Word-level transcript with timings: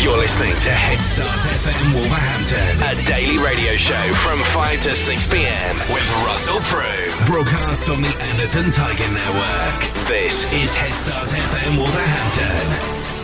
You're 0.00 0.16
listening 0.16 0.56
to 0.60 0.70
Head 0.70 1.00
Start 1.00 1.40
FM 1.40 1.92
Wolverhampton, 1.92 2.82
a 2.82 3.06
daily 3.06 3.36
radio 3.36 3.72
show 3.72 4.00
from 4.14 4.38
5 4.38 4.80
to 4.82 4.94
6 4.94 5.32
p.m. 5.32 5.76
with 5.92 6.08
Russell 6.24 6.60
Prue. 6.60 7.26
Broadcast 7.26 7.90
on 7.90 8.02
the 8.02 8.14
Anderton 8.22 8.70
Tiger 8.70 9.12
Network. 9.12 10.06
This 10.06 10.44
is 10.52 10.76
Head 10.76 10.92
Start 10.92 11.28
FM 11.30 11.78
Wolverhampton. 11.78 13.17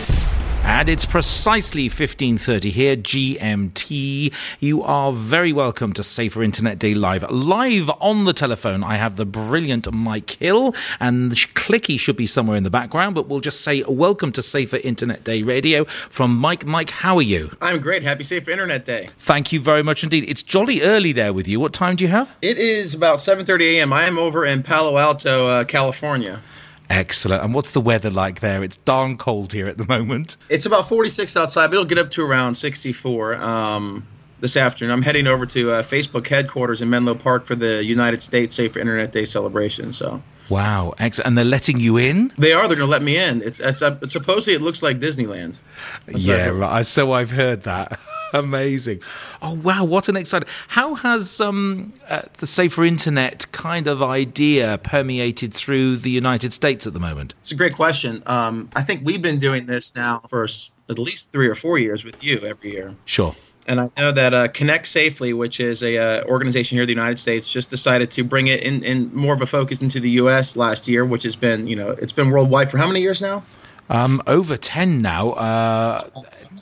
And 0.67 0.89
it's 0.89 1.05
precisely 1.05 1.89
15:30 1.89 2.71
here 2.71 2.95
GMT. 2.95 4.33
You 4.59 4.81
are 4.81 5.13
very 5.13 5.53
welcome 5.53 5.93
to 5.93 6.01
Safer 6.01 6.41
Internet 6.41 6.79
Day 6.79 6.95
live. 6.95 7.23
Live 7.29 7.91
on 8.01 8.25
the 8.25 8.33
telephone 8.33 8.83
I 8.83 8.95
have 8.95 9.15
the 9.15 9.27
brilliant 9.27 9.93
Mike 9.93 10.31
Hill 10.31 10.73
and 10.99 11.31
Clicky 11.33 11.99
should 11.99 12.15
be 12.15 12.25
somewhere 12.25 12.57
in 12.57 12.63
the 12.63 12.71
background, 12.71 13.13
but 13.13 13.27
we'll 13.27 13.41
just 13.41 13.61
say 13.61 13.83
welcome 13.87 14.31
to 14.31 14.41
Safer 14.41 14.77
Internet 14.77 15.23
Day 15.23 15.43
Radio 15.43 15.85
from 15.85 16.35
Mike. 16.35 16.65
Mike, 16.65 16.89
how 16.89 17.15
are 17.17 17.21
you? 17.21 17.51
I'm 17.61 17.79
great. 17.79 18.01
Happy 18.01 18.23
Safer 18.23 18.49
Internet 18.49 18.85
Day. 18.85 19.09
Thank 19.19 19.53
you 19.53 19.59
very 19.59 19.83
much 19.83 20.03
indeed. 20.03 20.25
It's 20.27 20.41
jolly 20.41 20.81
early 20.81 21.11
there 21.11 21.31
with 21.31 21.47
you. 21.47 21.59
What 21.59 21.73
time 21.73 21.95
do 21.95 22.03
you 22.03 22.09
have? 22.09 22.35
It 22.41 22.57
is 22.57 22.95
about 22.95 23.19
7:30 23.19 23.77
a.m. 23.77 23.93
I 23.93 24.05
am 24.05 24.17
over 24.17 24.43
in 24.43 24.63
Palo 24.63 24.97
Alto, 24.97 25.47
uh, 25.47 25.63
California. 25.63 26.41
Excellent. 26.89 27.43
And 27.43 27.53
what's 27.53 27.71
the 27.71 27.81
weather 27.81 28.09
like 28.09 28.39
there? 28.39 28.63
It's 28.63 28.77
darn 28.77 29.17
cold 29.17 29.53
here 29.53 29.67
at 29.67 29.77
the 29.77 29.85
moment. 29.85 30.37
It's 30.49 30.65
about 30.65 30.87
46 30.87 31.35
outside, 31.35 31.67
but 31.67 31.73
it'll 31.73 31.85
get 31.85 31.97
up 31.97 32.11
to 32.11 32.23
around 32.23 32.55
64 32.55 33.35
um, 33.35 34.07
this 34.39 34.55
afternoon. 34.55 34.91
I'm 34.91 35.01
heading 35.01 35.27
over 35.27 35.45
to 35.47 35.71
uh, 35.71 35.83
Facebook 35.83 36.27
headquarters 36.27 36.81
in 36.81 36.89
Menlo 36.89 37.15
Park 37.15 37.45
for 37.45 37.55
the 37.55 37.83
United 37.83 38.21
States 38.21 38.55
Safer 38.55 38.79
Internet 38.79 39.11
Day 39.11 39.25
celebration. 39.25 39.91
So. 39.91 40.21
Wow, 40.47 40.93
excellent! 40.99 41.29
And 41.29 41.37
they're 41.39 41.45
letting 41.45 41.79
you 41.79 41.97
in. 41.97 42.31
They 42.37 42.53
are. 42.53 42.67
They're 42.67 42.77
going 42.77 42.87
to 42.87 42.91
let 42.91 43.01
me 43.01 43.17
in. 43.17 43.41
It's, 43.41 43.59
it's, 43.59 43.81
uh, 43.81 43.97
supposedly 44.07 44.53
it 44.53 44.61
looks 44.61 44.83
like 44.83 44.99
Disneyland. 44.99 45.57
That's 46.05 46.23
yeah, 46.23 46.49
right. 46.49 46.85
So 46.85 47.13
I've 47.13 47.31
heard 47.31 47.63
that. 47.63 47.99
Amazing. 48.33 49.01
Oh, 49.41 49.55
wow. 49.55 49.83
What 49.83 50.09
an 50.09 50.15
exciting. 50.15 50.47
How 50.69 50.95
has 50.95 51.39
um, 51.39 51.93
uh, 52.09 52.23
the 52.37 52.47
safer 52.47 52.83
internet 52.83 53.51
kind 53.51 53.87
of 53.87 54.01
idea 54.01 54.77
permeated 54.79 55.53
through 55.53 55.97
the 55.97 56.09
United 56.09 56.53
States 56.53 56.85
at 56.85 56.93
the 56.93 56.99
moment? 56.99 57.33
It's 57.41 57.51
a 57.51 57.55
great 57.55 57.75
question. 57.75 58.23
Um, 58.25 58.69
I 58.75 58.81
think 58.81 59.05
we've 59.05 59.21
been 59.21 59.39
doing 59.39 59.65
this 59.65 59.95
now 59.95 60.21
for 60.29 60.47
at 60.89 60.99
least 60.99 61.31
three 61.31 61.47
or 61.47 61.55
four 61.55 61.77
years 61.77 62.03
with 62.03 62.23
you 62.23 62.39
every 62.39 62.71
year. 62.71 62.95
Sure. 63.05 63.35
And 63.67 63.79
I 63.79 63.89
know 63.97 64.11
that 64.11 64.33
uh, 64.33 64.47
Connect 64.49 64.85
Safely, 64.85 65.33
which 65.33 65.59
is 65.59 65.81
a 65.81 65.97
uh, 65.97 66.23
organization 66.25 66.75
here 66.75 66.83
in 66.83 66.87
the 66.87 66.93
United 66.93 67.17
States, 67.17 67.51
just 67.51 67.69
decided 67.69 68.11
to 68.11 68.23
bring 68.23 68.47
it 68.47 68.61
in, 68.61 68.83
in 68.83 69.13
more 69.15 69.33
of 69.33 69.41
a 69.41 69.47
focus 69.47 69.81
into 69.81 69.99
the 69.99 70.11
U.S. 70.11 70.55
last 70.55 70.87
year, 70.87 71.03
which 71.03 71.23
has 71.23 71.35
been, 71.35 71.65
you 71.65 71.75
know, 71.75 71.89
it's 71.89 72.13
been 72.13 72.29
worldwide 72.29 72.69
for 72.69 72.77
how 72.77 72.85
many 72.85 73.01
years 73.01 73.21
now? 73.21 73.43
Um, 73.89 74.21
over 74.27 74.57
10 74.57 75.01
now. 75.01 75.31
Uh, 75.31 75.99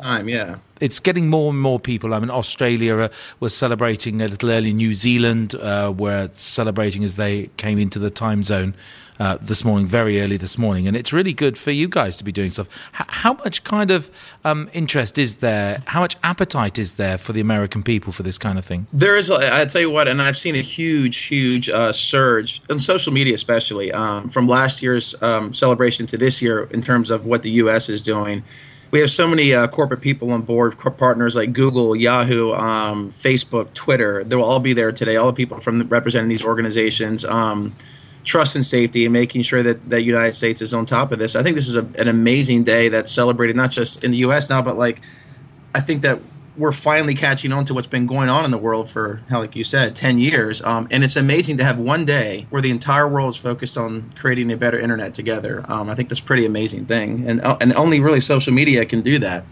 time, 0.02 0.30
yeah. 0.30 0.58
It's 0.84 1.00
getting 1.00 1.30
more 1.30 1.50
and 1.50 1.62
more 1.62 1.80
people. 1.80 2.14
I 2.14 2.20
mean, 2.20 2.30
Australia 2.30 2.98
uh, 2.98 3.08
was 3.40 3.56
celebrating 3.56 4.22
a 4.22 4.28
little 4.28 4.52
early. 4.52 4.74
New 4.74 4.94
Zealand 4.94 5.56
uh, 5.56 5.94
were 5.96 6.30
celebrating 6.34 7.06
as 7.06 7.16
they 7.16 7.48
came 7.56 7.80
into 7.80 8.00
the 8.00 8.10
time 8.10 8.44
zone 8.44 8.76
uh, 9.18 9.38
this 9.40 9.64
morning, 9.64 9.88
very 9.88 10.22
early 10.22 10.36
this 10.36 10.58
morning. 10.58 10.86
And 10.86 10.98
it's 10.98 11.14
really 11.14 11.32
good 11.32 11.58
for 11.58 11.72
you 11.72 11.88
guys 11.88 12.18
to 12.18 12.26
be 12.26 12.34
doing 12.34 12.50
stuff. 12.50 12.68
H- 13.00 13.08
how 13.08 13.36
much 13.36 13.64
kind 13.64 13.92
of 13.92 14.12
um, 14.44 14.70
interest 14.74 15.18
is 15.18 15.38
there? 15.38 15.82
How 15.86 16.02
much 16.02 16.18
appetite 16.22 16.78
is 16.78 16.96
there 16.96 17.18
for 17.18 17.32
the 17.32 17.40
American 17.40 17.82
people 17.82 18.12
for 18.12 18.24
this 18.24 18.38
kind 18.38 18.60
of 18.60 18.66
thing? 18.66 18.88
There 18.92 19.16
is. 19.16 19.32
I 19.32 19.64
tell 19.64 19.80
you 19.80 19.90
what, 19.90 20.10
and 20.10 20.22
I've 20.22 20.38
seen 20.38 20.56
a 20.56 20.62
huge, 20.62 21.18
huge 21.18 21.70
uh, 21.70 21.94
surge 21.94 22.62
in 22.70 22.80
social 22.80 23.14
media, 23.14 23.36
especially 23.36 23.94
um, 23.94 24.30
from 24.30 24.50
last 24.50 24.84
year's 24.84 25.16
um, 25.22 25.54
celebration 25.54 26.08
to 26.08 26.18
this 26.18 26.42
year 26.42 26.64
in 26.72 26.82
terms 26.82 27.10
of 27.10 27.26
what 27.26 27.44
the 27.44 27.52
U.S. 27.52 27.88
is 27.88 28.02
doing 28.02 28.44
we 28.94 29.00
have 29.00 29.10
so 29.10 29.28
many 29.28 29.56
uh, 29.56 29.66
corporate 29.66 30.02
people 30.02 30.32
on 30.32 30.44
board, 30.44 30.78
partners 30.78 31.36
like 31.36 31.52
Google, 31.52 31.96
Yahoo, 31.96 32.54
um, 32.54 33.12
Facebook, 33.12 33.74
Twitter. 33.74 34.24
They 34.24 34.36
will 34.36 34.44
all 34.44 34.60
be 34.60 34.74
there 34.74 34.92
today. 34.92 35.16
All 35.16 35.26
the 35.26 35.34
people 35.34 35.60
from 35.60 35.80
the, 35.80 35.86
representing 35.86 36.30
these 36.30 36.46
organizations. 36.46 37.26
Um, 37.26 37.74
trust 38.24 38.56
and 38.56 38.64
safety 38.64 39.04
and 39.04 39.12
making 39.12 39.42
sure 39.42 39.64
that 39.64 39.90
the 39.90 40.00
United 40.00 40.34
States 40.34 40.62
is 40.62 40.76
on 40.76 40.86
top 40.86 41.12
of 41.12 41.18
this. 41.18 41.36
I 41.36 41.42
think 41.42 41.56
this 41.56 41.68
is 41.68 41.76
a, 41.76 41.86
an 41.98 42.08
amazing 42.08 42.64
day 42.66 42.88
that's 42.88 43.12
celebrated 43.12 43.56
not 43.56 43.72
just 43.72 44.04
in 44.04 44.12
the 44.12 44.18
U.S. 44.18 44.48
now, 44.48 44.62
but 44.62 44.78
like 44.78 45.02
I 45.74 45.80
think 45.80 46.04
that 46.04 46.20
we're 46.56 46.72
finally 46.72 47.14
catching 47.16 47.52
on 47.52 47.66
to 47.66 47.74
what's 47.74 47.88
been 47.88 48.06
going 48.06 48.30
on 48.30 48.46
in 48.46 48.52
the 48.52 48.58
world 48.58 48.90
for, 48.90 49.22
like 49.30 49.56
you 49.56 49.64
said, 49.64 49.96
10 49.96 50.20
years. 50.20 50.62
Um, 50.64 50.88
and 50.92 51.04
it's 51.04 51.16
amazing 51.16 51.58
to 51.58 51.64
have 51.64 51.80
one 51.80 52.06
day 52.06 52.48
where 52.50 52.62
the 52.62 52.70
entire 52.70 53.08
world 53.08 53.30
is 53.30 53.38
focused 53.38 53.78
on 53.78 54.10
creating 54.10 54.52
a 54.52 54.58
better 54.58 54.80
internet 54.80 55.14
together. 55.14 55.66
Um, 55.68 55.90
I 55.90 55.96
think 55.96 56.10
that's 56.10 56.20
a 56.20 56.24
pretty 56.24 56.46
amazing 56.46 56.86
thing. 56.86 57.28
And, 57.28 57.42
uh, 57.42 57.58
and 57.60 57.74
only 57.74 58.00
really 58.00 58.22
social 58.22 58.54
media 58.54 58.86
can 58.86 59.02
do 59.02 59.18
that 59.20 59.46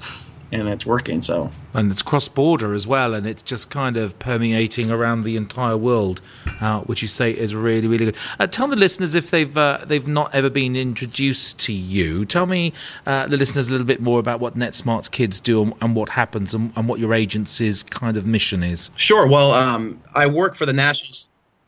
and 0.51 0.67
it's 0.67 0.85
working. 0.85 1.21
So 1.21 1.51
and 1.73 1.91
it's 1.91 2.01
cross 2.01 2.27
border 2.27 2.73
as 2.73 2.85
well, 2.85 3.13
and 3.13 3.25
it's 3.25 3.43
just 3.43 3.69
kind 3.69 3.97
of 3.97 4.17
permeating 4.19 4.91
around 4.91 5.23
the 5.23 5.37
entire 5.37 5.77
world, 5.77 6.21
uh, 6.59 6.81
which 6.81 7.01
you 7.01 7.07
say 7.07 7.31
is 7.31 7.55
really 7.55 7.87
really 7.87 8.05
good. 8.05 8.17
Uh, 8.39 8.47
tell 8.47 8.67
the 8.67 8.75
listeners 8.75 9.15
if 9.15 9.31
they've 9.31 9.57
uh, 9.57 9.79
they've 9.85 10.07
not 10.07 10.33
ever 10.35 10.49
been 10.49 10.75
introduced 10.75 11.59
to 11.59 11.73
you. 11.73 12.25
Tell 12.25 12.45
me 12.45 12.73
uh, 13.05 13.27
the 13.27 13.37
listeners 13.37 13.67
a 13.67 13.71
little 13.71 13.87
bit 13.87 14.01
more 14.01 14.19
about 14.19 14.39
what 14.39 14.55
NetSmartz 14.55 15.09
kids 15.09 15.39
do 15.39 15.61
and, 15.61 15.73
and 15.81 15.95
what 15.95 16.09
happens 16.09 16.53
and, 16.53 16.73
and, 16.75 16.87
what 16.87 16.99
your 16.99 17.13
agency's 17.13 17.83
kind 17.83 18.17
of 18.17 18.25
mission 18.25 18.63
is. 18.63 18.91
Sure. 18.95 19.27
Well, 19.27 19.51
um, 19.51 20.01
I 20.13 20.27
work 20.27 20.55
for 20.55 20.65
the 20.65 20.73
National 20.73 21.13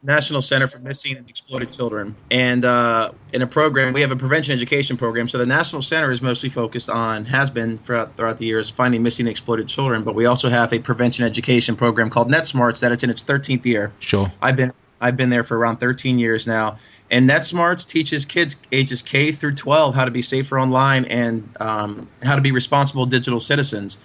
National 0.03 0.41
Center 0.41 0.67
for 0.67 0.79
Missing 0.79 1.17
and 1.17 1.29
Exploited 1.29 1.71
Children. 1.71 2.15
And 2.29 2.65
uh, 2.65 3.11
in 3.31 3.41
a 3.41 3.47
program, 3.47 3.93
we 3.93 4.01
have 4.01 4.11
a 4.11 4.15
prevention 4.15 4.53
education 4.53 4.97
program. 4.97 5.29
So 5.29 5.37
the 5.37 5.45
National 5.45 5.81
Center 5.81 6.11
is 6.11 6.21
mostly 6.21 6.49
focused 6.49 6.89
on, 6.89 7.25
has 7.25 7.49
been 7.49 7.77
throughout, 7.79 8.17
throughout 8.17 8.37
the 8.37 8.45
years, 8.45 8.69
finding 8.69 9.01
missing 9.01 9.25
and 9.25 9.31
exploited 9.31 9.69
children. 9.69 10.03
But 10.03 10.13
we 10.13 10.25
also 10.25 10.49
have 10.49 10.73
a 10.73 10.79
prevention 10.79 11.25
education 11.25 11.75
program 11.75 12.09
called 12.09 12.29
NetSmartz 12.29 12.81
that 12.81 12.91
it's 12.91 13.03
in 13.03 13.09
its 13.09 13.23
13th 13.23 13.63
year. 13.65 13.93
Sure. 13.99 14.33
I've 14.41 14.57
been 14.57 14.73
I've 14.99 15.17
been 15.17 15.29
there 15.29 15.43
for 15.43 15.57
around 15.57 15.77
13 15.77 16.17
years 16.17 16.47
now. 16.47 16.77
And 17.11 17.29
NetSmartz 17.29 17.85
teaches 17.85 18.25
kids 18.25 18.55
ages 18.71 19.01
K 19.01 19.31
through 19.31 19.55
12 19.55 19.95
how 19.95 20.05
to 20.05 20.11
be 20.11 20.21
safer 20.21 20.57
online 20.57 21.03
and 21.05 21.49
um, 21.59 22.09
how 22.23 22.35
to 22.35 22.41
be 22.41 22.51
responsible 22.51 23.05
digital 23.05 23.41
citizens 23.41 23.97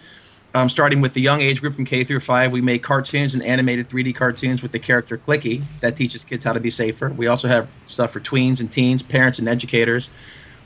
um, 0.54 0.69
starting 0.69 1.00
with 1.00 1.14
the 1.14 1.20
young 1.20 1.41
age 1.41 1.60
group 1.60 1.75
from 1.75 1.84
K 1.84 2.04
through 2.04 2.20
five. 2.20 2.53
We 2.53 2.60
make 2.60 2.82
cartoons 2.82 3.34
and 3.34 3.42
animated 3.42 3.88
3D 3.88 4.14
cartoons 4.14 4.62
with 4.62 4.72
the 4.72 4.78
character 4.78 5.19
Clicky 5.19 5.62
that 5.81 5.97
teaches 5.97 6.25
kids 6.25 6.44
how 6.44 6.53
to 6.53 6.60
be 6.60 6.70
safer. 6.70 7.10
We 7.10 7.26
also 7.26 7.48
have 7.48 7.75
stuff 7.84 8.12
for 8.12 8.20
tweens 8.20 8.60
and 8.60 8.70
teens, 8.70 9.03
parents 9.03 9.38
and 9.38 9.48
educators. 9.48 10.10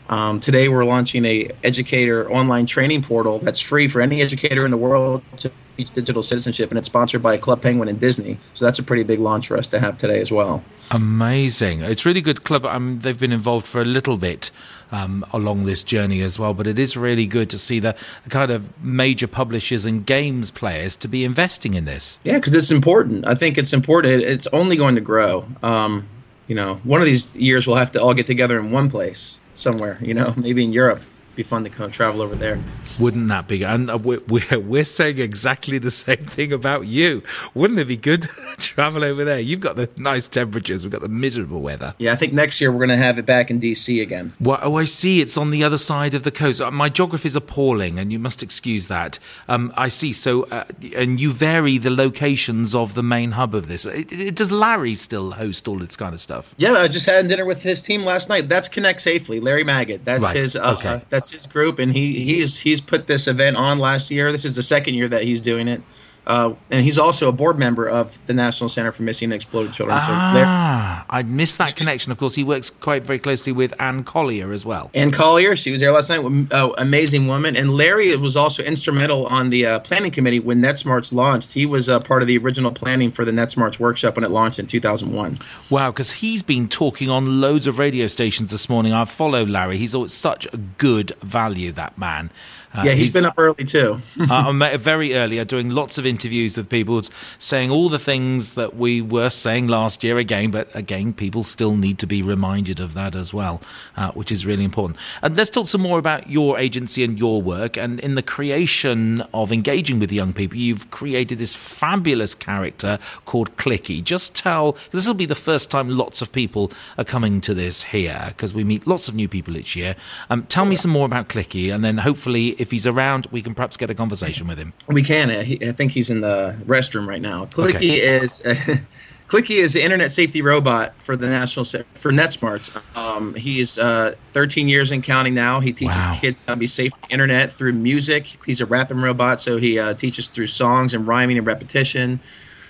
Um, 0.08 0.40
today 0.40 0.68
we're 0.68 0.84
launching 0.84 1.24
a 1.24 1.50
educator 1.62 2.30
online 2.30 2.66
training 2.66 3.02
portal 3.02 3.38
that's 3.38 3.60
free 3.60 3.88
for 3.88 4.00
any 4.00 4.20
educator 4.20 4.64
in 4.64 4.70
the 4.70 4.76
world 4.76 5.22
to 5.38 5.50
teach 5.76 5.90
digital 5.90 6.22
citizenship, 6.22 6.70
and 6.70 6.78
it's 6.78 6.86
sponsored 6.86 7.22
by 7.22 7.36
Club 7.36 7.62
Penguin 7.62 7.88
and 7.88 7.98
Disney. 7.98 8.38
So 8.54 8.64
that's 8.64 8.78
a 8.78 8.82
pretty 8.82 9.02
big 9.04 9.20
launch 9.20 9.48
for 9.48 9.56
us 9.56 9.68
to 9.68 9.80
have 9.80 9.96
today 9.96 10.20
as 10.20 10.30
well. 10.30 10.64
Amazing! 10.90 11.80
It's 11.80 12.04
really 12.04 12.20
good. 12.20 12.44
Club. 12.44 12.66
Um, 12.66 13.00
they've 13.00 13.18
been 13.18 13.32
involved 13.32 13.66
for 13.66 13.80
a 13.80 13.84
little 13.84 14.18
bit 14.18 14.50
um, 14.90 15.24
along 15.32 15.64
this 15.64 15.82
journey 15.82 16.20
as 16.22 16.38
well, 16.38 16.54
but 16.54 16.66
it 16.66 16.78
is 16.78 16.96
really 16.96 17.26
good 17.26 17.48
to 17.50 17.58
see 17.58 17.78
the, 17.78 17.96
the, 18.24 18.30
kind 18.30 18.50
of 18.50 18.82
major 18.82 19.26
publishers 19.26 19.86
and 19.86 20.04
games 20.04 20.50
players 20.50 20.96
to 20.96 21.08
be 21.08 21.24
investing 21.24 21.74
in 21.74 21.84
this. 21.84 22.18
Yeah, 22.24 22.34
because 22.34 22.54
it's 22.54 22.70
important. 22.70 23.26
I 23.26 23.34
think 23.34 23.56
it's 23.56 23.72
important. 23.72 24.22
It's 24.22 24.46
only 24.48 24.76
going 24.76 24.94
to 24.96 25.00
grow. 25.00 25.46
Um, 25.62 26.08
you 26.46 26.54
know, 26.54 26.74
one 26.84 27.00
of 27.00 27.06
these 27.06 27.34
years 27.34 27.66
we'll 27.66 27.76
have 27.76 27.92
to 27.92 28.02
all 28.02 28.14
get 28.14 28.26
together 28.26 28.58
in 28.58 28.70
one 28.70 28.90
place 28.90 29.40
somewhere. 29.54 29.98
You 30.00 30.14
know, 30.14 30.34
maybe 30.38 30.64
in 30.64 30.72
Europe 30.72 31.02
be 31.34 31.42
fun 31.42 31.64
to 31.64 31.70
come 31.70 31.90
travel 31.90 32.22
over 32.22 32.34
there. 32.34 32.60
Wouldn't 33.00 33.28
that 33.28 33.48
be? 33.48 33.64
And 33.64 33.90
uh, 33.90 33.98
we're, 33.98 34.20
we're 34.28 34.84
saying 34.84 35.18
exactly 35.18 35.78
the 35.78 35.90
same 35.90 36.24
thing 36.24 36.52
about 36.52 36.86
you. 36.86 37.22
Wouldn't 37.54 37.78
it 37.78 37.88
be 37.88 37.96
good 37.96 38.22
to 38.58 38.58
travel 38.58 39.02
over 39.04 39.24
there? 39.24 39.38
You've 39.38 39.60
got 39.60 39.76
the 39.76 39.88
nice 39.96 40.28
temperatures. 40.28 40.84
We've 40.84 40.92
got 40.92 41.00
the 41.00 41.08
miserable 41.08 41.60
weather. 41.60 41.94
Yeah, 41.98 42.12
I 42.12 42.16
think 42.16 42.32
next 42.32 42.60
year 42.60 42.70
we're 42.70 42.78
going 42.78 42.90
to 42.90 42.96
have 42.96 43.18
it 43.18 43.26
back 43.26 43.50
in 43.50 43.60
DC 43.60 44.02
again. 44.02 44.34
Well, 44.40 44.58
oh, 44.62 44.76
I 44.76 44.84
see. 44.84 45.20
It's 45.20 45.36
on 45.36 45.50
the 45.50 45.64
other 45.64 45.78
side 45.78 46.14
of 46.14 46.24
the 46.24 46.30
coast. 46.30 46.60
Uh, 46.60 46.70
my 46.70 46.88
geography 46.88 47.28
is 47.28 47.36
appalling, 47.36 47.98
and 47.98 48.12
you 48.12 48.18
must 48.18 48.42
excuse 48.42 48.88
that. 48.88 49.18
Um, 49.48 49.72
I 49.76 49.88
see. 49.88 50.12
So, 50.12 50.44
uh, 50.44 50.64
and 50.96 51.20
you 51.20 51.32
vary 51.32 51.78
the 51.78 51.90
locations 51.90 52.74
of 52.74 52.94
the 52.94 53.02
main 53.02 53.32
hub 53.32 53.54
of 53.54 53.68
this. 53.68 53.86
It, 53.86 54.12
it, 54.12 54.34
does 54.34 54.52
Larry 54.52 54.94
still 54.94 55.32
host 55.32 55.66
all 55.66 55.78
this 55.78 55.96
kind 55.96 56.14
of 56.14 56.20
stuff? 56.20 56.54
Yeah, 56.58 56.72
I 56.72 56.88
just 56.88 57.06
had 57.06 57.28
dinner 57.28 57.44
with 57.44 57.62
his 57.62 57.80
team 57.80 58.02
last 58.02 58.28
night. 58.28 58.48
That's 58.48 58.68
Connect 58.68 59.00
Safely. 59.00 59.40
Larry 59.40 59.64
Magid. 59.64 60.04
That's 60.04 60.24
right. 60.24 60.36
his. 60.36 60.56
Uh, 60.56 60.74
okay. 60.78 61.02
that's 61.08 61.21
his 61.30 61.46
group, 61.46 61.78
and 61.78 61.92
he 61.92 62.20
he's 62.20 62.60
he's 62.60 62.80
put 62.80 63.06
this 63.06 63.26
event 63.26 63.56
on 63.56 63.78
last 63.78 64.10
year. 64.10 64.32
This 64.32 64.44
is 64.44 64.56
the 64.56 64.62
second 64.62 64.94
year 64.94 65.08
that 65.08 65.22
he's 65.22 65.40
doing 65.40 65.68
it. 65.68 65.82
Uh, 66.26 66.54
and 66.70 66.84
he's 66.84 66.98
also 66.98 67.28
a 67.28 67.32
board 67.32 67.58
member 67.58 67.88
of 67.88 68.24
the 68.26 68.34
National 68.34 68.68
Center 68.68 68.92
for 68.92 69.02
Missing 69.02 69.26
and 69.26 69.34
Exploited 69.34 69.72
Children. 69.72 69.98
Ah, 70.00 71.04
I 71.10 71.22
missed 71.22 71.58
that 71.58 71.74
connection. 71.74 72.12
Of 72.12 72.18
course, 72.18 72.36
he 72.36 72.44
works 72.44 72.70
quite 72.70 73.02
very 73.02 73.18
closely 73.18 73.52
with 73.52 73.74
Anne 73.80 74.04
Collier 74.04 74.52
as 74.52 74.64
well. 74.64 74.90
Anne 74.94 75.10
Collier, 75.10 75.56
she 75.56 75.72
was 75.72 75.80
there 75.80 75.92
last 75.92 76.08
night. 76.08 76.52
Uh, 76.52 76.72
amazing 76.78 77.26
woman. 77.26 77.56
And 77.56 77.70
Larry 77.70 78.14
was 78.16 78.36
also 78.36 78.62
instrumental 78.62 79.26
on 79.26 79.50
the 79.50 79.66
uh, 79.66 79.78
planning 79.80 80.12
committee 80.12 80.38
when 80.38 80.60
NetSmartz 80.60 81.12
launched. 81.12 81.54
He 81.54 81.66
was 81.66 81.88
uh, 81.88 81.98
part 82.00 82.22
of 82.22 82.28
the 82.28 82.38
original 82.38 82.70
planning 82.70 83.10
for 83.10 83.24
the 83.24 83.32
NetSmartz 83.32 83.78
workshop 83.78 84.16
when 84.16 84.24
it 84.24 84.30
launched 84.30 84.58
in 84.58 84.66
2001. 84.66 85.38
Wow, 85.70 85.90
because 85.90 86.12
he's 86.12 86.42
been 86.42 86.68
talking 86.68 87.10
on 87.10 87.40
loads 87.40 87.66
of 87.66 87.78
radio 87.78 88.06
stations 88.06 88.50
this 88.52 88.68
morning. 88.68 88.92
I 88.92 89.04
follow 89.06 89.44
Larry. 89.44 89.76
He's 89.76 89.96
such 90.12 90.46
a 90.52 90.56
good 90.56 91.12
value, 91.20 91.72
that 91.72 91.98
man. 91.98 92.30
Uh, 92.74 92.82
yeah, 92.84 92.92
he's, 92.92 93.06
he's 93.06 93.12
been 93.12 93.24
up 93.26 93.34
early 93.36 93.64
too. 93.64 94.00
uh, 94.30 94.52
very 94.78 95.14
early, 95.14 95.38
uh, 95.38 95.44
doing 95.44 95.70
lots 95.70 95.98
of 95.98 96.06
interviews 96.06 96.56
with 96.56 96.68
people, 96.68 97.00
saying 97.38 97.70
all 97.70 97.88
the 97.88 97.98
things 97.98 98.52
that 98.54 98.76
we 98.76 99.02
were 99.02 99.28
saying 99.30 99.68
last 99.68 100.02
year 100.02 100.16
again. 100.16 100.50
But 100.50 100.74
again, 100.74 101.12
people 101.12 101.44
still 101.44 101.76
need 101.76 101.98
to 101.98 102.06
be 102.06 102.22
reminded 102.22 102.80
of 102.80 102.94
that 102.94 103.14
as 103.14 103.34
well, 103.34 103.60
uh, 103.96 104.12
which 104.12 104.32
is 104.32 104.46
really 104.46 104.64
important. 104.64 104.98
And 105.20 105.36
let's 105.36 105.50
talk 105.50 105.66
some 105.66 105.82
more 105.82 105.98
about 105.98 106.30
your 106.30 106.58
agency 106.58 107.04
and 107.04 107.18
your 107.18 107.42
work. 107.42 107.76
And 107.76 108.00
in 108.00 108.14
the 108.14 108.22
creation 108.22 109.22
of 109.34 109.52
engaging 109.52 109.98
with 109.98 110.10
young 110.10 110.32
people, 110.32 110.56
you've 110.56 110.90
created 110.90 111.38
this 111.38 111.54
fabulous 111.54 112.34
character 112.34 112.98
called 113.24 113.56
Clicky. 113.56 114.02
Just 114.02 114.34
tell. 114.34 114.76
This 114.90 115.06
will 115.06 115.14
be 115.14 115.26
the 115.26 115.34
first 115.34 115.70
time 115.70 115.90
lots 115.90 116.22
of 116.22 116.32
people 116.32 116.72
are 116.96 117.04
coming 117.04 117.40
to 117.42 117.54
this 117.54 117.82
here 117.84 118.24
because 118.28 118.54
we 118.54 118.64
meet 118.64 118.86
lots 118.86 119.08
of 119.08 119.14
new 119.14 119.28
people 119.28 119.56
each 119.56 119.76
year. 119.76 119.94
Um, 120.30 120.44
tell 120.44 120.64
me 120.64 120.76
some 120.76 120.90
more 120.90 121.04
about 121.06 121.28
Clicky, 121.28 121.74
and 121.74 121.84
then 121.84 121.98
hopefully 121.98 122.56
if 122.62 122.70
he's 122.70 122.86
around, 122.86 123.26
we 123.32 123.42
can 123.42 123.54
perhaps 123.54 123.76
get 123.76 123.90
a 123.90 123.94
conversation 123.94 124.46
with 124.46 124.56
him. 124.56 124.72
We 124.86 125.02
can. 125.02 125.30
I 125.30 125.44
think 125.72 125.92
he's 125.92 126.10
in 126.10 126.20
the 126.20 126.62
restroom 126.64 127.08
right 127.08 127.20
now. 127.20 127.44
Clicky 127.46 127.74
okay. 127.74 127.88
is. 127.88 128.46
Uh, 128.46 128.54
Clicky 129.26 129.56
is 129.56 129.72
the 129.72 129.82
internet 129.82 130.12
safety 130.12 130.42
robot 130.42 130.94
for 130.98 131.16
the 131.16 131.28
national 131.28 131.64
for 131.94 132.12
NetSmartz. 132.12 132.70
Um, 132.96 133.34
he's 133.34 133.78
uh, 133.78 134.14
13 134.32 134.68
years 134.68 134.92
and 134.92 135.02
counting 135.02 135.32
now. 135.32 135.60
He 135.60 135.72
teaches 135.72 136.04
wow. 136.04 136.18
kids 136.20 136.36
how 136.46 136.54
to 136.54 136.60
be 136.60 136.66
safe 136.66 136.92
on 136.92 137.00
the 137.08 137.12
internet 137.14 137.50
through 137.50 137.72
music. 137.72 138.38
He's 138.44 138.60
a 138.60 138.66
rapping 138.66 138.98
robot, 138.98 139.40
so 139.40 139.56
he 139.56 139.78
uh, 139.78 139.94
teaches 139.94 140.28
through 140.28 140.48
songs 140.48 140.92
and 140.92 141.08
rhyming 141.08 141.38
and 141.38 141.46
repetition. 141.46 142.20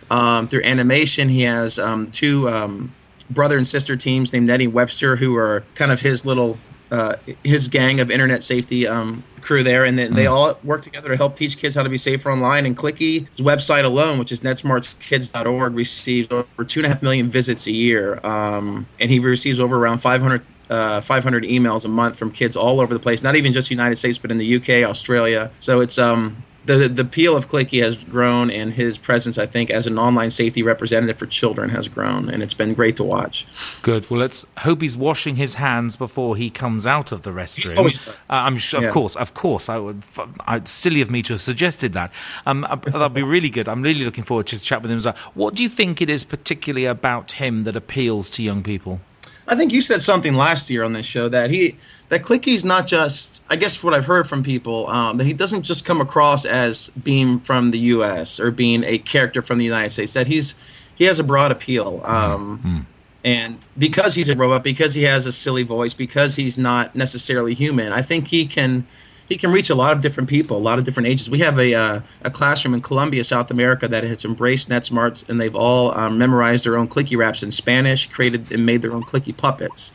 Um, 0.09 0.47
through 0.47 0.63
animation, 0.63 1.31
he 1.31 1.43
has 1.43 1.81
um, 1.81 2.11
two 2.13 2.49
um, 2.49 2.95
brother 3.29 3.57
and 3.57 3.67
sister 3.67 3.97
teams 3.97 4.33
named 4.33 4.47
Nettie 4.47 4.69
Webster, 4.69 5.17
who 5.17 5.37
are 5.37 5.65
kind 5.75 5.91
of 5.91 6.01
his 6.01 6.25
little 6.25 6.59
uh, 6.93 7.17
his 7.43 7.67
gang 7.67 7.99
of 7.99 8.11
internet 8.11 8.43
safety 8.45 8.87
um, 8.87 9.25
crew 9.43 9.63
there, 9.63 9.85
and 9.85 9.99
then 9.99 10.15
they 10.15 10.25
mm. 10.25 10.31
all 10.31 10.59
work 10.63 10.83
together 10.83 11.11
to 11.11 11.17
help 11.17 11.37
teach 11.37 11.59
kids 11.59 11.75
how 11.75 11.83
to 11.83 11.89
be 11.89 11.99
safer 11.99 12.31
online. 12.31 12.67
And 12.67 12.77
Clicky's 12.77 13.41
website 13.41 13.85
alone, 13.85 14.19
which 14.19 14.33
is 14.33 14.41
netsmartzkids.org, 14.41 15.75
receives 15.75 16.33
over 16.33 16.65
two 16.65 16.81
and 16.81 16.87
a 16.87 16.89
half 16.91 17.03
million 17.03 17.31
visits 17.31 17.67
a 17.67 17.73
year, 17.73 18.25
um, 18.25 18.87
and 18.99 19.11
he 19.11 19.19
receives 19.19 19.61
over 19.61 19.77
around 19.77 19.99
500 19.99 20.43
uh, 20.71 21.03
500 21.03 21.45
emails 21.45 21.85
a 21.85 21.89
month 21.89 22.19
from 22.19 22.31
kids 22.31 22.57
all 22.57 22.81
over 22.81 22.95
the 22.95 23.01
place, 23.01 23.23
not 23.23 23.37
even 23.37 23.53
just 23.53 23.71
United 23.71 23.97
States, 23.97 24.17
but 24.17 24.31
in 24.31 24.39
the 24.39 24.57
UK, 24.57 24.89
Australia. 24.89 25.51
So 25.59 25.81
it's 25.81 25.99
um, 25.99 26.43
the 26.65 26.89
the 26.89 27.03
appeal 27.03 27.37
of 27.37 27.49
Clicky 27.49 27.83
has 27.83 28.05
grown, 28.05 28.51
and 28.51 28.73
his 28.73 28.99
presence, 28.99 29.39
I 29.39 29.47
think, 29.47 29.71
as 29.71 29.87
an 29.87 29.99
online 29.99 30.31
safety 30.31 30.63
representative 30.63 31.19
for 31.19 31.27
children 31.27 31.71
has 31.71 31.89
grown, 31.89 32.29
and 32.29 32.43
it's 32.43 32.55
been 32.55 32.75
great 32.75 32.97
to 32.97 33.05
watch. 33.05 33.47
Good. 33.83 34.11
Well, 34.11 34.21
let's 34.21 34.47
hope 34.59 34.83
he's 34.83 34.97
washing 34.97 35.37
his 35.37 35.55
hands 35.55 35.97
before 35.97 36.37
he 36.37 36.51
comes 36.51 36.87
out 36.87 37.13
of 37.13 37.23
the 37.23 37.31
restroom. 37.31 38.09
Uh, 38.09 38.13
I'm 38.29 38.59
sure, 38.59 38.79
of 38.79 38.85
yeah. 38.85 38.91
course, 38.91 39.17
of 39.17 39.35
course. 39.35 39.69
I 39.69 39.79
would. 39.79 40.03
I, 40.47 40.61
silly 40.65 41.01
of 41.01 41.11
me 41.11 41.23
to 41.23 41.35
have 41.35 41.41
suggested 41.41 41.93
that. 41.95 42.13
Um, 42.47 42.65
uh, 42.65 42.77
that'd 42.77 43.15
be 43.15 43.23
really 43.23 43.51
good. 43.51 43.69
I'm 43.69 43.83
really 43.83 44.05
looking 44.05 44.25
forward 44.25 44.47
to 44.49 44.59
chat 44.59 44.83
with 44.83 44.91
him 44.91 44.99
as 44.99 45.05
well. 45.05 45.17
What 45.35 45.55
do 45.55 45.63
you 45.63 45.69
think 45.69 46.01
it 46.01 46.09
is 46.09 46.25
particularly 46.25 46.87
about 46.87 47.33
him 47.33 47.65
that 47.65 47.77
appeals 47.77 48.31
to 48.31 48.43
young 48.43 48.63
people? 48.63 49.01
I 49.47 49.57
think 49.57 49.73
you 49.73 49.81
said 49.81 50.03
something 50.03 50.35
last 50.35 50.71
year 50.71 50.85
on 50.85 50.93
this 50.93 51.07
show 51.07 51.29
that 51.29 51.51
he 51.51 51.77
that 52.09 52.23
Clicky's 52.23 52.65
not 52.65 52.87
just. 52.87 53.45
I 53.51 53.57
guess 53.57 53.83
what 53.83 53.95
I've 53.95 54.07
heard 54.07 54.29
from 54.29 54.43
people 54.43 54.87
um, 54.89 55.17
that 55.19 55.25
he 55.25 55.33
doesn't 55.33 55.63
just 55.63 55.85
come 55.85 56.01
across 56.01 56.45
as 56.45 56.91
being 56.91 57.41
from 57.41 57.71
the 57.71 57.79
U.S. 57.79 58.39
or 58.39 58.51
being 58.51 58.85
a 58.85 58.99
character 58.99 59.43
from 59.43 59.59
the 59.59 59.65
United 59.65 59.91
States. 59.91 60.13
That 60.15 60.29
he's 60.29 60.55
he 60.95 61.05
has 61.05 61.19
a 61.19 61.25
broad 61.25 61.51
appeal. 61.51 62.01
Um, 62.05 62.59
mm-hmm. 62.59 62.81
And 63.25 63.69
because 63.79 64.17
he's 64.17 64.29
a 64.29 64.35
robot, 64.37 64.65
because 64.65 64.95
he 64.95 65.05
has 65.05 65.27
a 65.27 65.33
silly 65.33 65.63
voice, 65.63 65.95
because 65.95 66.37
he's 66.37 66.59
not 66.59 66.97
necessarily 66.97 67.55
human, 67.55 67.93
I 67.93 68.03
think 68.03 68.29
he 68.29 68.47
can 68.47 68.87
he 69.29 69.37
can 69.37 69.51
reach 69.51 69.71
a 69.71 69.75
lot 69.75 69.93
of 69.93 70.01
different 70.01 70.29
people, 70.29 70.57
a 70.57 70.59
lot 70.59 70.79
of 70.79 70.85
different 70.85 71.09
ages. 71.09 71.31
We 71.31 71.39
have 71.41 71.59
a 71.59 71.75
uh, 71.75 72.01
a 72.23 72.31
classroom 72.31 72.75
in 72.75 72.83
Colombia, 72.83 73.25
South 73.25 73.51
America, 73.51 73.89
that 73.89 74.05
has 74.05 74.25
embraced 74.25 74.69
NetSmartz, 74.69 75.29
and 75.29 75.41
they've 75.41 75.55
all 75.57 75.97
um, 75.97 76.19
memorized 76.19 76.65
their 76.65 76.77
own 76.77 76.89
clicky 76.89 77.17
raps 77.17 77.43
in 77.43 77.51
Spanish, 77.51 78.07
created 78.07 78.53
and 78.53 78.67
made 78.67 78.83
their 78.83 78.93
own 78.93 79.05
clicky 79.05 79.37
puppets. 79.37 79.93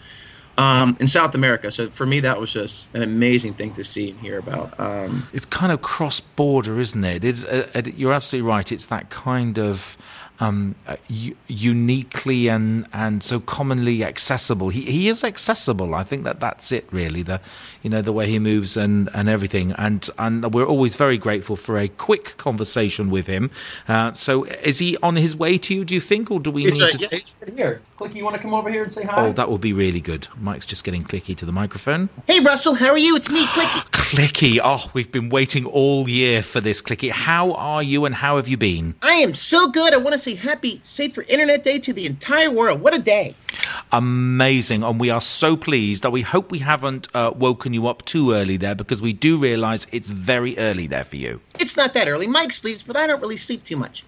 Um, 0.59 0.97
in 1.00 1.06
South 1.06 1.35
America. 1.35 1.69
So 1.69 1.91
for 1.91 2.07
me, 2.07 2.19
that 2.21 2.39
was 2.39 2.51
just 2.51 2.91
an 2.95 3.03
amazing 3.03 3.53
thing 3.53 3.74
to 3.74 3.83
see 3.83 4.09
and 4.09 4.19
hear 4.19 4.39
about. 4.39 4.74
Um, 4.79 5.27
it's 5.31 5.45
kind 5.45 5.71
of 5.71 5.83
cross 5.83 6.19
border, 6.19 6.80
isn't 6.80 7.03
it? 7.03 7.23
It's, 7.23 7.45
uh, 7.45 7.83
you're 7.95 8.12
absolutely 8.12 8.50
right. 8.50 8.71
It's 8.71 8.88
that 8.88 9.12
kind 9.12 9.59
of 9.59 9.95
um, 10.39 10.75
uh, 10.88 10.95
u- 11.07 11.36
uniquely 11.48 12.48
and 12.48 12.88
and 12.94 13.24
so 13.24 13.39
commonly 13.39 14.04
accessible. 14.04 14.69
He 14.69 14.81
he 14.81 15.10
is 15.10 15.24
accessible. 15.24 15.95
I 15.95 16.04
think 16.04 16.24
that 16.24 16.39
that's 16.39 16.72
it 16.72 16.88
really. 16.92 17.24
The 17.24 17.42
you 17.81 17.89
know 17.89 18.01
the 18.01 18.13
way 18.13 18.28
he 18.28 18.39
moves 18.39 18.78
and 18.78 19.10
and 19.13 19.30
everything. 19.30 19.72
And 19.74 20.07
and 20.18 20.54
we're 20.54 20.66
always 20.66 20.95
very 20.95 21.18
grateful 21.18 21.56
for 21.56 21.78
a 21.78 21.88
quick 21.88 22.38
conversation 22.38 23.10
with 23.10 23.28
him. 23.28 23.50
Uh, 23.88 24.13
so 24.13 24.44
is 24.45 24.80
he 24.80 24.98
on 25.01 25.16
his 25.16 25.36
way 25.36 25.57
to 25.57 25.74
you? 25.74 25.86
Do 25.86 25.94
you 25.94 26.01
think, 26.01 26.30
or 26.31 26.40
do 26.40 26.51
we 26.51 26.63
he's 26.63 26.80
need 26.80 26.92
to? 26.92 27.00
Yeah, 27.00 27.07
he's 27.12 27.33
right 27.42 27.54
here. 27.54 27.81
Clicky, 27.98 28.16
you 28.16 28.24
want 28.24 28.36
to 28.36 28.42
come 28.42 28.54
over 28.54 28.69
here 28.69 28.83
and 28.83 28.94
say 28.94 29.04
hi? 29.06 29.25
Oh, 29.28 29.31
that 29.31 29.50
would 29.50 29.62
be 29.62 29.74
really 29.74 30.01
good. 30.01 30.28
Mike's 30.40 30.68
just 30.68 30.83
getting 30.83 31.04
Clicky 31.04 31.36
to 31.36 31.45
the 31.45 31.51
microphone. 31.51 32.10
Hey 32.28 32.40
Russell, 32.42 32.75
how 32.75 32.90
are 32.90 32.98
you? 32.98 33.16
It's 33.16 33.30
me, 33.31 33.45
Clicky. 33.45 33.90
Clicky. 33.92 34.60
Oh, 34.63 34.90
we've 34.94 35.12
been 35.12 35.30
waiting 35.30 35.66
all 35.66 36.07
year 36.07 36.44
for 36.44 36.62
this, 36.62 36.81
Clicky. 36.81 37.10
How 37.10 37.54
are 37.54 37.81
you 37.81 38.06
and 38.06 38.16
how 38.16 38.36
have 38.38 38.48
you 38.48 38.56
been? 38.57 38.95
I 39.01 39.13
am 39.13 39.33
so 39.33 39.69
good. 39.69 39.94
I 39.94 39.98
want 39.98 40.13
to 40.13 40.19
say 40.27 40.35
happy 40.35 40.81
Safer 40.83 41.24
Internet 41.29 41.63
Day 41.63 41.79
to 41.79 41.94
the 41.94 42.06
entire 42.06 42.51
world. 42.51 42.81
What 42.81 42.94
a 42.94 43.00
day! 43.00 43.35
Amazing. 43.91 44.83
And 44.83 44.99
we 44.99 45.09
are 45.09 45.21
so 45.21 45.55
pleased 45.55 46.03
that 46.03 46.11
we 46.11 46.21
hope 46.21 46.51
we 46.51 46.59
haven't 46.59 47.07
uh, 47.13 47.31
woken 47.35 47.73
you 47.73 47.88
up 47.88 48.03
too 48.05 48.31
early 48.33 48.57
there 48.57 48.75
because 48.75 49.01
we 49.01 49.13
do 49.13 49.38
realize 49.38 49.88
it's 49.91 50.09
very 50.09 50.57
early 50.57 50.88
there 50.88 51.03
for 51.03 51.15
you. 51.15 51.41
It's 51.59 51.77
not 51.77 51.94
that 51.94 52.07
early. 52.07 52.27
Mike 52.27 52.51
sleeps, 52.51 52.83
but 52.83 52.95
I 52.95 53.07
don't 53.07 53.21
really 53.21 53.38
sleep 53.38 53.63
too 53.63 53.77
much. 53.77 54.03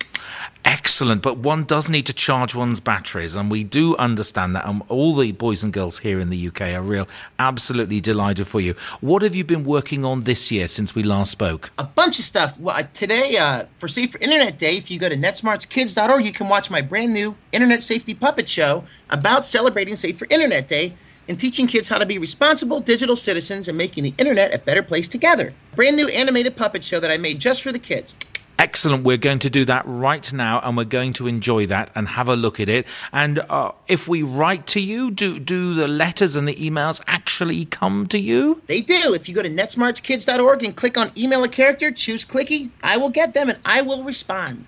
Excellent, 0.65 1.21
but 1.21 1.38
one 1.38 1.63
does 1.63 1.89
need 1.89 2.06
to 2.06 2.13
charge 2.13 2.53
one's 2.53 2.80
batteries, 2.80 3.36
and 3.36 3.50
we 3.50 3.63
do 3.63 3.95
understand 3.95 4.56
that. 4.56 4.68
And 4.68 4.83
all 4.88 5.15
the 5.15 5.31
boys 5.31 5.63
and 5.63 5.74
girls 5.74 6.00
here 6.00 6.19
in 6.19 6.30
the 6.30 6.47
UK 6.47 6.62
are 6.74 6.81
real, 6.81 7.07
absolutely 7.39 8.01
delighted 8.01 8.47
for 8.47 8.59
you. 8.59 8.74
What 9.00 9.21
have 9.21 9.33
you 9.33 9.44
been 9.44 9.63
working 9.63 10.03
on 10.06 10.24
this 10.24 10.51
year 10.51 10.68
since 10.68 10.94
we 10.94 11.01
last 11.01 11.31
spoke? 11.31 11.71
A 11.80 11.86
bunch 11.86 12.19
of 12.19 12.25
stuff. 12.25 12.59
Well, 12.59 12.77
today, 12.94 13.38
uh, 13.38 13.65
for 13.77 13.88
Safer 13.88 14.19
Internet 14.19 14.57
Day, 14.57 14.75
if 14.77 14.91
you 14.91 15.00
go 15.00 15.09
to 15.09 15.15
netsmartzkids.org, 15.15 16.25
you 16.25 16.33
can 16.33 16.50
watch 16.50 16.69
my 16.69 16.81
brand 16.81 17.13
new 17.13 17.36
Internet 17.51 17.81
Safety 17.81 18.13
Puppet 18.13 18.47
Show 18.50 18.83
about 19.09 19.38
celebrating 19.45 19.95
Safer 19.95 20.25
Internet 20.30 20.68
Day 20.68 20.95
and 21.27 21.39
teaching 21.39 21.68
kids 21.68 21.88
how 21.88 21.97
to 22.00 22.06
be 22.06 22.18
responsible 22.18 22.80
digital 22.80 23.15
citizens 23.15 23.68
and 23.68 23.77
making 23.77 24.03
the 24.03 24.13
internet 24.18 24.53
a 24.53 24.59
better 24.59 24.81
place 24.81 25.07
together. 25.07 25.53
Brand 25.75 25.95
new 25.95 26.07
animated 26.09 26.56
puppet 26.56 26.83
show 26.83 27.00
that 27.00 27.12
I 27.12 27.18
made 27.18 27.39
just 27.39 27.62
for 27.62 27.71
the 27.71 27.80
kids. 27.80 28.18
Excellent. 28.59 29.05
We're 29.05 29.15
going 29.15 29.39
to 29.39 29.50
do 29.50 29.63
that 29.65 29.84
right 29.86 30.34
now, 30.34 30.60
and 30.60 30.75
we're 30.75 30.84
going 30.84 31.13
to 31.13 31.27
enjoy 31.27 31.65
that 31.67 31.91
and 31.96 32.10
have 32.10 32.27
a 32.27 32.36
look 32.36 32.60
at 32.60 32.67
it. 32.67 32.86
And 33.13 33.39
uh, 33.50 33.72
if 33.88 34.05
we 34.05 34.22
write 34.22 34.67
to 34.67 34.81
you, 34.81 35.12
do 35.12 35.39
do 35.39 35.74
the 35.74 35.88
letters 35.88 36.36
and 36.36 36.46
the 36.46 36.55
emails 36.55 37.00
actually 37.08 37.63
come 37.63 38.05
to 38.08 38.19
you? 38.19 38.62
They 38.67 38.81
do. 38.81 39.13
If 39.13 39.29
you 39.29 39.36
go 39.36 39.43
to 39.43 39.50
netsmartzkids.org 39.50 40.62
and 40.62 40.75
click 40.75 40.98
on 40.98 41.12
email 41.17 41.41
a 41.46 41.48
character, 41.48 41.89
choose 41.89 42.25
Clicky, 42.25 42.69
I 42.84 42.98
will 42.98 43.08
get 43.08 43.34
them 43.34 43.48
and 43.48 43.60
I 43.63 43.81
will 43.81 44.03
respond. 44.03 44.65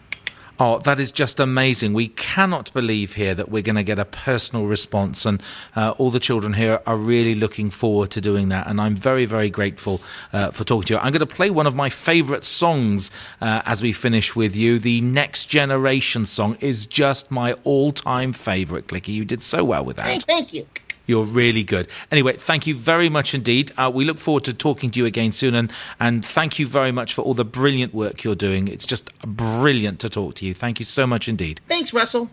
Oh, 0.64 0.78
that 0.78 1.00
is 1.00 1.12
just 1.12 1.40
amazing. 1.40 1.94
We 1.94 2.10
cannot 2.10 2.72
believe 2.72 3.16
here 3.16 3.34
that 3.34 3.50
we're 3.50 3.64
going 3.64 3.78
to 3.78 3.84
get 3.84 3.98
a 3.98 4.06
personal 4.06 4.68
response, 4.68 5.26
and 5.26 5.42
uh, 5.76 5.96
all 5.98 6.12
the 6.12 6.20
children 6.20 6.54
here 6.54 6.82
are 6.86 6.98
really 6.98 7.34
looking 7.34 7.72
forward 7.72 8.12
to 8.12 8.22
doing 8.22 8.50
that. 8.50 8.68
And 8.68 8.80
I'm 8.80 8.94
very, 8.94 9.26
very 9.26 9.50
grateful 9.50 10.04
uh, 10.32 10.52
for 10.52 10.64
talking 10.64 10.86
to 10.90 10.94
you. 10.94 11.00
I'm 11.00 11.14
going 11.14 11.22
to 11.22 11.26
play 11.26 11.50
one 11.50 11.66
of 11.66 11.76
my 11.76 11.90
favorite 11.90 12.46
songs 12.46 13.10
uh, 13.42 13.64
as 13.66 13.82
we 13.82 13.92
finish 13.92 14.36
with 14.36 14.56
you. 14.56 14.78
The 14.78 15.02
Next 15.02 15.48
Generation 15.48 16.28
song 16.28 16.58
is 16.60 16.86
just 16.86 17.32
my 17.32 17.54
all 17.64 17.92
time 17.92 18.32
favorite, 18.32 18.86
Clicky. 18.86 19.16
You 19.16 19.26
did 19.26 19.42
so 19.42 19.64
well 19.64 19.84
with 19.84 19.96
that. 19.96 20.06
Thank 20.06 20.54
you. 20.54 20.68
You're 21.08 21.26
really 21.26 21.64
good. 21.64 21.88
Anyway, 22.12 22.34
thank 22.34 22.68
you 22.68 22.76
very 22.76 23.10
much 23.10 23.34
indeed. 23.34 23.72
Uh, 23.78 23.92
we 23.94 24.06
look 24.06 24.20
forward 24.20 24.44
to 24.46 24.54
talking 24.54 24.92
to 24.92 25.00
you 25.00 25.06
again 25.06 25.32
soon, 25.32 25.56
and 25.56 25.72
and 26.00 26.24
thank 26.24 26.60
you 26.60 26.68
very 26.68 26.92
much 26.92 27.14
for 27.14 27.22
all 27.22 27.34
the 27.34 27.46
brilliant 27.46 27.94
work 27.94 28.24
you're 28.24 28.36
doing. 28.36 28.68
It's 28.68 28.86
just 28.86 29.10
brilliant 29.22 30.00
to 30.02 30.10
talk 30.10 30.36
to 30.36 30.46
you. 30.46 30.54
Thank 30.54 30.80
you 30.80 30.86
so 30.86 31.08
much 31.08 31.28
indeed. 31.28 31.60
Thanks, 31.68 31.94
Russell. 31.94 32.30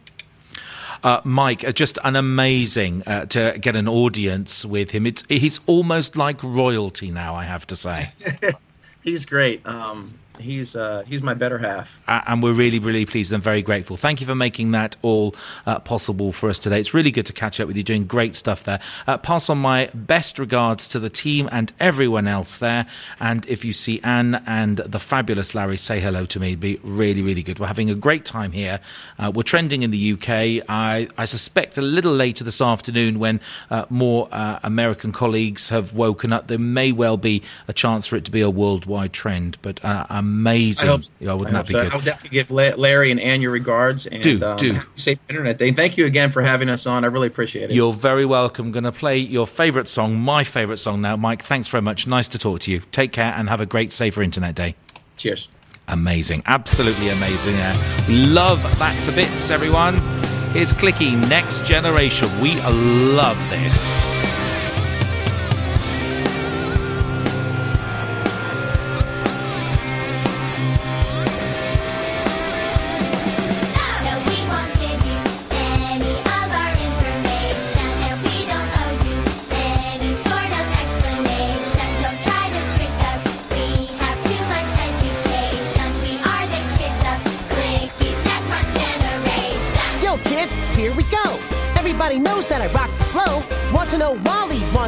Uh, 1.02 1.20
Mike, 1.24 1.64
uh, 1.64 1.72
just 1.72 1.98
an 2.02 2.16
amazing 2.16 3.02
uh, 3.06 3.24
to 3.26 3.56
get 3.60 3.76
an 3.76 3.86
audience 3.88 4.64
with 4.64 4.90
him. 4.90 5.06
It's 5.06 5.24
he's 5.28 5.60
almost 5.66 6.16
like 6.16 6.42
royalty 6.42 7.10
now. 7.10 7.36
I 7.36 7.44
have 7.44 7.66
to 7.68 7.76
say, 7.76 8.06
he's 9.02 9.24
great. 9.24 9.64
Um, 9.66 10.14
he's 10.40 10.76
uh, 10.76 11.02
he's 11.06 11.22
my 11.22 11.34
better 11.34 11.58
half. 11.58 12.00
And 12.06 12.42
we're 12.42 12.52
really, 12.52 12.78
really 12.78 13.06
pleased 13.06 13.32
and 13.32 13.42
very 13.42 13.62
grateful. 13.62 13.96
Thank 13.96 14.20
you 14.20 14.26
for 14.26 14.34
making 14.34 14.72
that 14.72 14.96
all 15.02 15.34
uh, 15.66 15.78
possible 15.80 16.32
for 16.32 16.48
us 16.48 16.58
today. 16.58 16.80
It's 16.80 16.94
really 16.94 17.10
good 17.10 17.26
to 17.26 17.32
catch 17.32 17.60
up 17.60 17.66
with 17.66 17.76
you, 17.76 17.82
doing 17.82 18.06
great 18.06 18.34
stuff 18.34 18.64
there. 18.64 18.80
Uh, 19.06 19.18
pass 19.18 19.48
on 19.50 19.58
my 19.58 19.90
best 19.94 20.38
regards 20.38 20.88
to 20.88 20.98
the 20.98 21.10
team 21.10 21.48
and 21.52 21.72
everyone 21.80 22.26
else 22.26 22.56
there. 22.56 22.86
And 23.20 23.46
if 23.46 23.64
you 23.64 23.72
see 23.72 24.00
Anne 24.02 24.42
and 24.46 24.78
the 24.78 24.98
fabulous 24.98 25.54
Larry, 25.54 25.76
say 25.76 26.00
hello 26.00 26.24
to 26.26 26.40
me. 26.40 26.48
It'd 26.48 26.60
be 26.60 26.78
really, 26.82 27.22
really 27.22 27.42
good. 27.42 27.58
We're 27.58 27.66
having 27.66 27.90
a 27.90 27.94
great 27.94 28.24
time 28.24 28.52
here. 28.52 28.80
Uh, 29.18 29.32
we're 29.34 29.42
trending 29.42 29.82
in 29.82 29.90
the 29.90 30.12
UK. 30.12 30.64
I, 30.68 31.08
I, 31.16 31.24
suspect 31.24 31.76
a 31.76 31.82
little 31.82 32.12
later 32.12 32.42
this 32.42 32.60
afternoon 32.60 33.18
when 33.18 33.40
uh, 33.70 33.84
more 33.90 34.28
uh, 34.32 34.58
American 34.62 35.12
colleagues 35.12 35.68
have 35.68 35.94
woken 35.94 36.32
up, 36.32 36.46
there 36.46 36.58
may 36.58 36.90
well 36.90 37.16
be 37.16 37.42
a 37.66 37.72
chance 37.72 38.06
for 38.06 38.16
it 38.16 38.24
to 38.24 38.30
be 38.30 38.40
a 38.40 38.50
worldwide 38.50 39.12
trend. 39.12 39.58
But 39.62 39.80
amazing. 40.28 40.88
I 40.88 40.92
hope, 40.92 41.00
yeah, 41.20 41.32
wouldn't 41.32 41.50
I 41.50 41.62
that 41.62 41.66
be 41.66 41.72
so. 41.72 41.82
good? 41.84 41.92
I'll 41.92 42.00
definitely 42.00 42.36
give 42.36 42.50
Larry 42.50 43.10
and 43.10 43.20
Anne 43.20 43.40
your 43.40 43.50
regards. 43.50 44.06
And, 44.06 44.22
do, 44.22 44.42
um, 44.44 44.56
do. 44.56 44.74
Safe 44.94 45.18
Internet 45.28 45.58
Day. 45.58 45.70
Thank 45.72 45.96
you 45.96 46.06
again 46.06 46.30
for 46.30 46.42
having 46.42 46.68
us 46.68 46.86
on. 46.86 47.04
I 47.04 47.08
really 47.08 47.26
appreciate 47.26 47.70
it. 47.70 47.74
You're 47.74 47.92
very 47.92 48.24
welcome. 48.24 48.72
Going 48.72 48.84
to 48.84 48.92
play 48.92 49.18
your 49.18 49.46
favorite 49.46 49.88
song, 49.88 50.16
my 50.16 50.44
favorite 50.44 50.78
song 50.78 51.00
now. 51.00 51.16
Mike, 51.16 51.42
thanks 51.42 51.68
very 51.68 51.82
much. 51.82 52.06
Nice 52.06 52.28
to 52.28 52.38
talk 52.38 52.60
to 52.60 52.70
you. 52.70 52.80
Take 52.92 53.12
care 53.12 53.32
and 53.36 53.48
have 53.48 53.60
a 53.60 53.66
great 53.66 53.92
Safer 53.92 54.22
Internet 54.22 54.54
Day. 54.54 54.74
Cheers. 55.16 55.48
Amazing. 55.88 56.42
Absolutely 56.46 57.08
amazing. 57.08 57.54
Uh, 57.56 58.04
love 58.08 58.62
that 58.78 59.02
to 59.04 59.12
bits, 59.12 59.50
everyone. 59.50 59.94
It's 60.54 60.72
Clicky 60.72 61.16
Next 61.28 61.64
Generation. 61.64 62.28
We 62.40 62.60
love 62.60 63.38
this. 63.50 64.06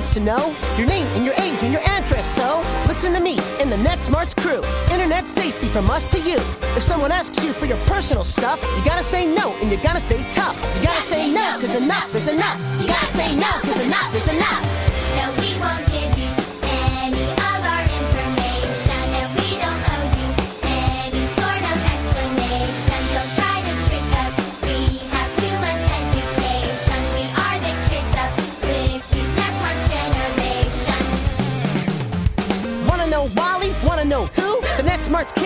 Wants 0.00 0.14
to 0.14 0.20
know 0.20 0.56
your 0.78 0.86
name 0.86 1.06
and 1.08 1.26
your 1.26 1.34
age 1.34 1.62
and 1.62 1.72
your 1.72 1.82
address. 1.82 2.24
So 2.24 2.62
listen 2.86 3.12
to 3.12 3.20
me 3.20 3.38
and 3.60 3.70
the 3.70 3.76
NetSmartz 3.76 4.34
crew. 4.34 4.62
Internet 4.90 5.28
safety 5.28 5.66
from 5.68 5.90
us 5.90 6.04
to 6.06 6.18
you. 6.18 6.38
If 6.74 6.82
someone 6.82 7.12
asks 7.12 7.44
you 7.44 7.52
for 7.52 7.66
your 7.66 7.76
personal 7.84 8.24
stuff, 8.24 8.62
you 8.78 8.84
gotta 8.84 9.02
say 9.02 9.26
no 9.26 9.52
and 9.60 9.70
you 9.70 9.76
gotta 9.82 10.00
stay 10.00 10.22
tough. 10.30 10.56
You 10.78 10.86
gotta 10.86 11.02
say 11.02 11.30
no, 11.30 11.58
cause 11.60 11.74
enough 11.74 12.14
is 12.14 12.28
enough. 12.28 12.58
You 12.80 12.88
gotta 12.88 13.06
say 13.06 13.36
no, 13.36 13.50
cause 13.60 13.84
enough 13.84 14.14
is 14.14 14.28
enough. 14.28 14.62
No, 15.16 15.30
we 15.42 15.60
won't 15.60 15.86
give 15.90 16.18
you 16.18 16.39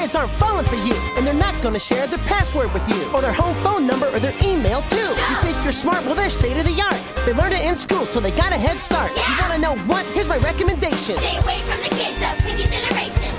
kids 0.05 0.17
aren't 0.17 0.33
falling 0.33 0.67
for 0.67 0.77
you, 0.77 0.93
and 1.17 1.27
they're 1.27 1.33
not 1.33 1.55
gonna 1.63 1.79
share 1.79 2.07
their 2.07 2.19
password 2.27 2.71
with 2.75 2.87
you, 2.91 3.11
or 3.15 3.23
their 3.23 3.33
home 3.33 3.57
phone 3.65 3.87
number, 3.87 4.07
or 4.09 4.19
their 4.19 4.35
email 4.45 4.83
too. 4.83 5.11
You 5.31 5.37
think 5.41 5.57
you're 5.63 5.73
smart? 5.73 6.05
Well, 6.05 6.15
they're 6.15 6.29
state 6.29 6.59
of 6.59 6.67
the 6.67 6.79
art. 6.83 7.01
They 7.25 7.33
learned 7.33 7.55
it 7.55 7.65
in 7.65 7.75
school, 7.75 8.05
so 8.05 8.21
they 8.21 8.31
got 8.31 8.53
a 8.53 8.59
head 8.59 8.79
start. 8.79 9.13
Yeah. 9.17 9.27
You 9.29 9.35
wanna 9.41 9.59
know 9.67 9.77
what? 9.87 10.05
Here's 10.13 10.29
my 10.29 10.37
recommendation. 10.37 11.17
Stay 11.17 11.39
away 11.39 11.61
from 11.69 11.81
the 11.81 11.89
kids 11.97 12.21
of 12.21 12.37
Pinky's 12.45 12.71
generation. 12.71 13.33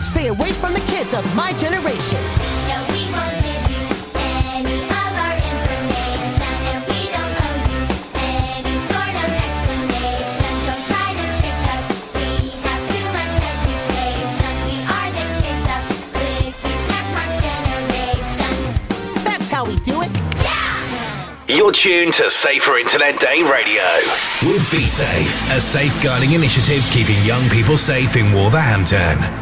Stay 0.00 0.28
away 0.28 0.52
from 0.52 0.72
the 0.72 0.84
kids 0.86 1.14
of 1.14 1.24
my 1.34 1.52
generation. 1.54 2.22
No, 2.68 3.41
You're 21.54 21.70
tuned 21.70 22.14
to 22.14 22.30
Safer 22.30 22.78
Internet 22.78 23.20
Day 23.20 23.42
Radio 23.42 23.84
with 24.42 24.66
Be 24.72 24.86
Safe, 24.86 25.52
a 25.52 25.60
safeguarding 25.60 26.32
initiative 26.32 26.82
keeping 26.90 27.22
young 27.26 27.46
people 27.50 27.76
safe 27.76 28.16
in 28.16 28.32
Wolverhampton. 28.32 29.41